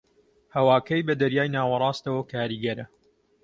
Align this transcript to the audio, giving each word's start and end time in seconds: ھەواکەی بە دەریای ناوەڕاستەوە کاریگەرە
ھەواکەی 0.55 1.05
بە 1.07 1.13
دەریای 1.21 1.53
ناوەڕاستەوە 1.55 2.21
کاریگەرە 2.31 2.85